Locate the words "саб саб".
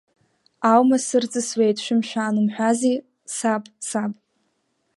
3.37-4.11